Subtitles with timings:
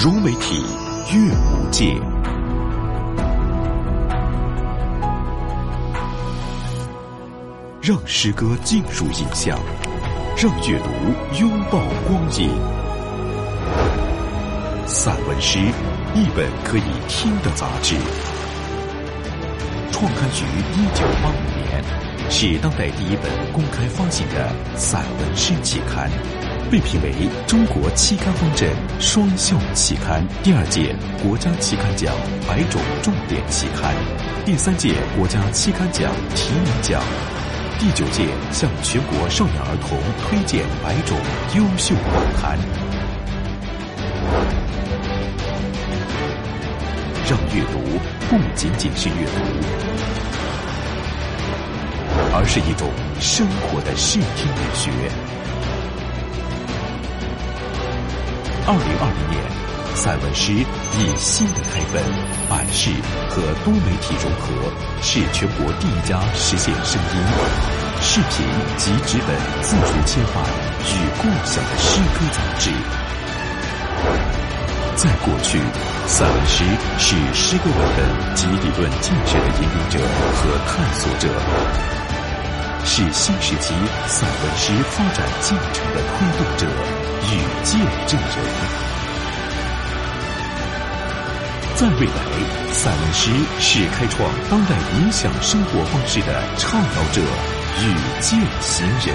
[0.00, 0.64] 融媒体
[1.12, 1.92] 阅无界，
[7.82, 9.58] 让诗歌进入影像，
[10.36, 12.48] 让阅读拥抱光影。
[14.86, 15.58] 散文诗，
[16.14, 17.96] 一本可以听的杂志。
[19.90, 21.82] 创刊于一九八五年，
[22.30, 26.08] 是当代第一本公开发行的散文诗期刊。
[26.70, 27.10] 被评为
[27.46, 28.68] 中国期刊方阵
[29.00, 32.14] 双校期刊，第二届国家期刊奖
[32.46, 33.94] 百种重点期刊，
[34.44, 37.02] 第三届国家期刊奖提名奖，
[37.78, 41.16] 第九届向全国少年儿童推荐百种
[41.56, 42.58] 优秀报刊，
[47.30, 47.80] 让阅读
[48.28, 49.40] 不仅仅是阅读，
[52.34, 55.27] 而是一种生活的视听美学。
[58.68, 59.40] 二零二零年，
[59.96, 62.04] 散文诗以新的开本、
[62.50, 62.90] 版式
[63.30, 64.52] 和多媒体融合，
[65.00, 67.16] 是全国第一家实现声音、
[68.02, 68.44] 视频
[68.76, 69.32] 及纸本
[69.64, 70.44] 自主切换
[70.84, 72.68] 与共享的诗歌杂志。
[74.96, 75.58] 在过去，
[76.04, 76.62] 散文诗
[76.98, 79.98] 是诗歌文本及理论建设的引领者
[80.36, 81.32] 和探索者，
[82.84, 83.72] 是新时期
[84.06, 87.07] 散文诗发展进程的推动者。
[87.68, 88.32] 见证人，
[91.76, 92.12] 在未来，
[92.72, 93.30] 散文诗
[93.60, 97.20] 是开创当代理想生活方式的倡导者
[97.82, 99.14] 与践行人。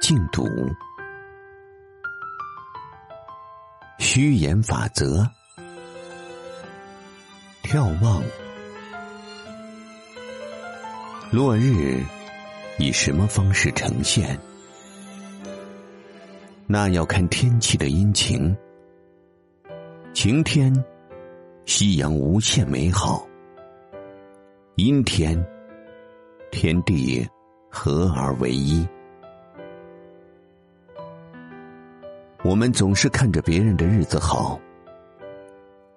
[0.00, 0.48] 净土。
[4.18, 5.28] 虚言法则，
[7.62, 8.22] 眺望，
[11.30, 12.02] 落日
[12.78, 14.40] 以什么方式呈现？
[16.66, 18.56] 那要看天气的阴晴。
[20.14, 20.72] 晴天，
[21.66, 23.22] 夕阳无限美好；
[24.76, 25.46] 阴天，
[26.50, 27.28] 天地
[27.70, 28.88] 合而为一。
[32.46, 34.56] 我们总是看着别人的日子好，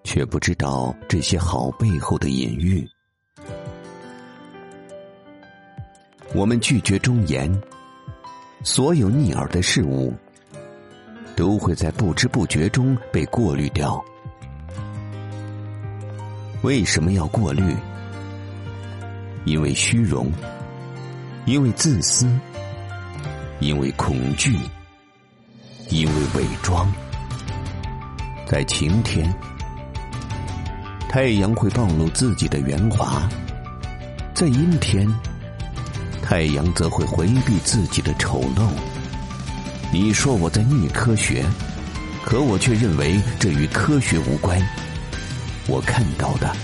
[0.03, 2.89] 却不知道这些好背后的隐喻。
[6.33, 7.55] 我们拒绝忠言，
[8.63, 10.11] 所有逆耳的事物
[11.35, 14.03] 都会在不知不觉中被过滤掉。
[16.63, 17.75] 为什么要过滤？
[19.45, 20.31] 因为虚荣，
[21.45, 22.27] 因为自私，
[23.59, 24.57] 因为恐惧。
[25.89, 26.87] 因为伪装，
[28.47, 29.27] 在晴天，
[31.09, 33.27] 太阳会暴露自己的圆滑；
[34.35, 35.11] 在阴天，
[36.21, 38.69] 太阳则会回避自己的丑陋。
[39.91, 41.43] 你说我在逆科学，
[42.23, 44.61] 可我却认为这与科学无关。
[45.65, 46.55] 我看到的，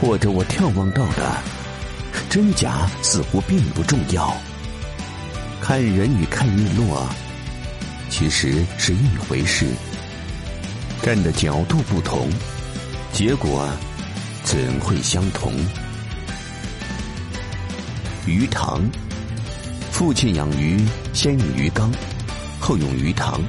[0.00, 1.36] 或者我眺望到的，
[2.28, 4.36] 真假似乎并不重要。
[5.60, 7.08] 看人与看日落。
[8.16, 9.66] 其实是一回事，
[11.02, 12.30] 站的角度不同，
[13.12, 13.68] 结果
[14.44, 15.52] 怎会相同？
[18.24, 18.80] 鱼塘，
[19.90, 20.80] 父亲养鱼
[21.12, 21.90] 先用鱼缸，
[22.60, 23.42] 后用鱼塘。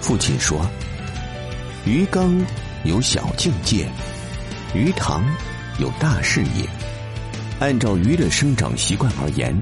[0.00, 0.64] 父亲说
[1.84, 2.32] ：“鱼缸
[2.84, 3.88] 有小境界，
[4.72, 5.24] 鱼塘
[5.80, 6.64] 有大视野。
[7.58, 9.60] 按照鱼的生长习惯而言，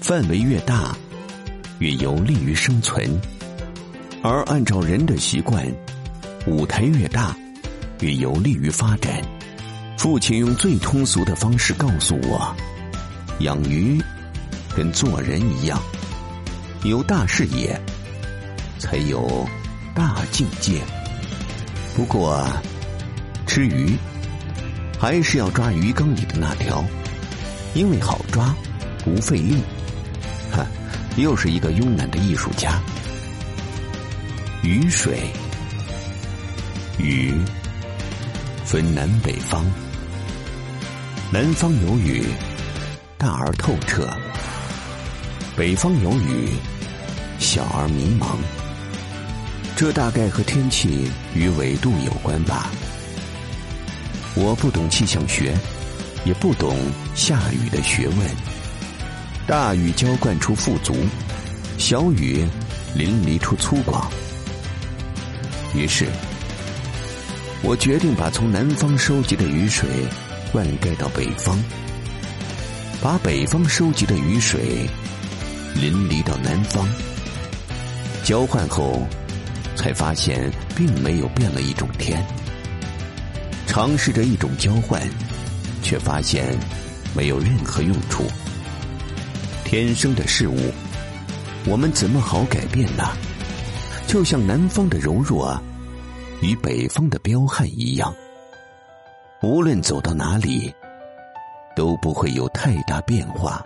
[0.00, 0.96] 范围越大。”
[1.82, 3.20] 越有利于生存，
[4.22, 5.66] 而按照人的习惯，
[6.46, 7.36] 舞台越大，
[7.98, 9.20] 越有利于发展。
[9.98, 12.54] 父亲用最通俗的方式告诉我：
[13.40, 14.00] 养鱼
[14.76, 15.82] 跟做人一样，
[16.84, 17.76] 有大视野，
[18.78, 19.44] 才有
[19.92, 20.80] 大境界。
[21.96, 22.46] 不过，
[23.44, 23.96] 吃鱼
[25.00, 26.84] 还是要抓鱼缸里的那条，
[27.74, 28.54] 因为好抓，
[29.04, 29.56] 不费力。
[31.16, 32.80] 又是一个慵懒的艺术家。
[34.62, 35.30] 雨水，
[36.98, 37.34] 雨
[38.64, 39.64] 分南北方，
[41.30, 42.24] 南方有雨，
[43.18, 44.06] 大而透彻；
[45.56, 46.48] 北方有雨，
[47.38, 48.36] 小而迷茫。
[49.74, 52.70] 这大概和天气与纬度有关吧。
[54.34, 55.52] 我不懂气象学，
[56.24, 56.76] 也不懂
[57.14, 58.61] 下雨的学问。
[59.44, 60.94] 大雨浇灌出富足，
[61.76, 62.46] 小雨
[62.94, 64.04] 淋漓出粗犷。
[65.74, 66.06] 于是，
[67.60, 69.88] 我决定把从南方收集的雨水
[70.52, 71.58] 灌溉到北方，
[73.02, 74.86] 把北方收集的雨水
[75.74, 76.88] 淋漓到南方。
[78.22, 79.04] 交换后，
[79.74, 82.24] 才发现并没有变了一种天。
[83.66, 85.02] 尝试着一种交换，
[85.82, 86.56] 却发现
[87.12, 88.24] 没有任何用处。
[89.72, 90.70] 天生的事物，
[91.66, 93.04] 我们怎么好改变呢？
[94.06, 95.58] 就像南方的柔弱
[96.42, 98.14] 与北方的彪悍一样，
[99.40, 100.70] 无论走到哪里，
[101.74, 103.64] 都不会有太大变化。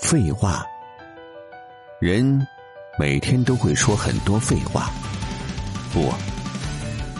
[0.00, 0.64] 废话，
[2.00, 2.40] 人
[2.98, 4.90] 每天都会说很多废话，
[5.92, 6.10] 不，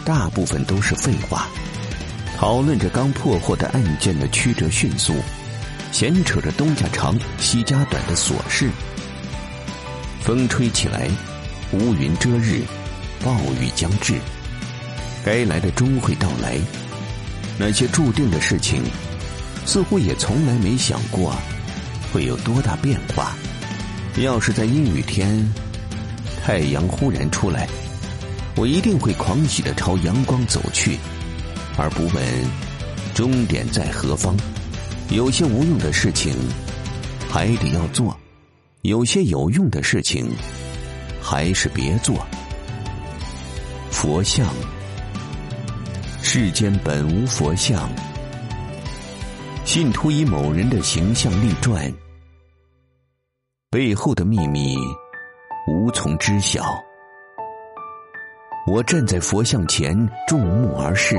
[0.03, 1.45] 大部分都是废话，
[2.35, 5.13] 讨论着刚破获的案件的曲折迅速。
[5.97, 8.69] 闲扯着东家长西家短的琐事，
[10.19, 11.07] 风吹起来，
[11.71, 12.63] 乌云遮日，
[13.23, 14.15] 暴雨将至，
[15.23, 16.59] 该来的终会到来。
[17.57, 18.83] 那些注定的事情，
[19.65, 21.33] 似乎也从来没想过
[22.11, 23.33] 会有多大变化。
[24.17, 25.49] 要是在阴雨天，
[26.43, 27.69] 太阳忽然出来，
[28.57, 30.99] 我一定会狂喜的朝阳光走去，
[31.77, 32.21] 而不问
[33.13, 34.35] 终点在何方。
[35.09, 36.35] 有些无用的事情
[37.29, 38.15] 还得要做，
[38.81, 40.29] 有些有用的事情
[41.21, 42.25] 还是别做。
[43.91, 44.47] 佛像，
[46.21, 47.87] 世间本无佛像，
[49.63, 51.93] 信徒以某人的形象立传，
[53.69, 54.75] 背后的秘密
[55.67, 56.63] 无从知晓。
[58.67, 59.95] 我站在佛像前，
[60.27, 61.15] 注目而视。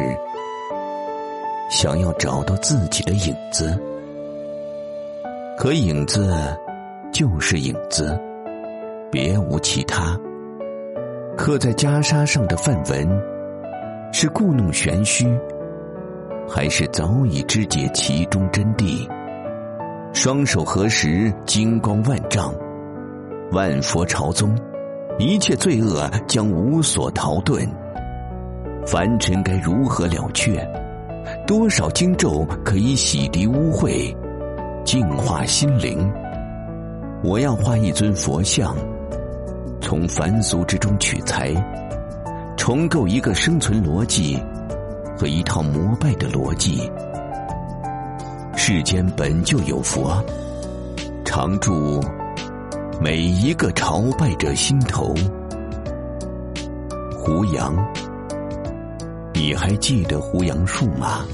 [1.69, 3.77] 想要找到自己的影子，
[5.59, 6.33] 可影子
[7.13, 8.19] 就是影子，
[9.11, 10.17] 别无其他。
[11.37, 13.23] 刻在袈裟上的梵文，
[14.13, 15.27] 是故弄玄虚，
[16.49, 19.07] 还是早已知解其中真谛？
[20.15, 22.55] 双手合十，金光万丈，
[23.51, 24.57] 万佛朝宗，
[25.19, 27.69] 一切罪恶将无所逃遁。
[28.87, 30.65] 凡尘该如何了却？
[31.47, 34.13] 多少经咒可以洗涤污秽，
[34.85, 36.13] 净化心灵？
[37.23, 38.77] 我要画一尊佛像，
[39.81, 41.55] 从凡俗之中取材，
[42.57, 44.37] 重构一个生存逻辑
[45.17, 46.91] 和一套膜拜的逻辑。
[48.57, 50.21] 世间本就有佛，
[51.25, 52.01] 常驻
[53.01, 55.15] 每一个朝拜者心头。
[57.17, 57.73] 胡杨。
[59.37, 61.27] 你还记得胡杨树吗？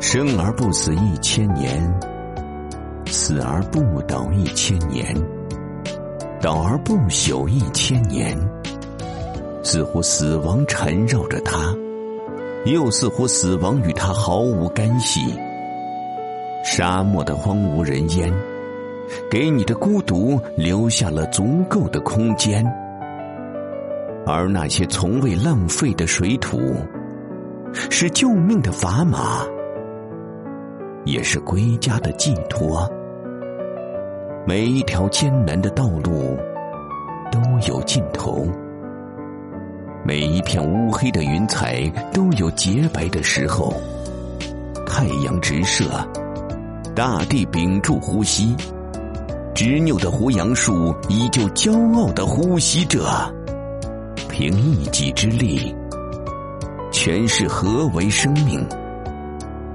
[0.00, 1.80] 生而不死一千年，
[3.06, 5.14] 死而不倒一千年，
[6.40, 8.36] 倒而不朽一千年。
[9.62, 11.72] 似乎死亡缠绕着他，
[12.64, 15.38] 又似乎死亡与他毫无干系。
[16.64, 18.34] 沙漠的荒无人烟，
[19.30, 22.66] 给你的孤独留下了足够的空间。
[24.26, 26.58] 而那些从未浪费的水土，
[27.90, 29.44] 是救命的砝码，
[31.04, 32.88] 也是归家的寄托。
[34.46, 36.36] 每一条艰难的道路
[37.30, 38.46] 都有尽头，
[40.04, 43.72] 每一片乌黑的云彩都有洁白的时候。
[44.86, 45.84] 太阳直射，
[46.94, 48.56] 大地屏住呼吸，
[49.54, 53.00] 执拗的胡杨树依旧骄傲的呼吸着。
[54.40, 55.76] 凭一己之力，
[56.90, 58.66] 诠释何为生命。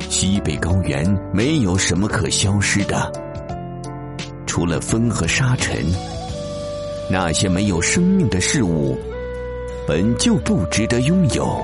[0.10, 3.12] 西北高原没有什么可消失的，
[4.48, 5.86] 除了风和沙尘。
[7.12, 8.98] 那些没有生命的事物，
[9.86, 11.64] 本就不值得拥有。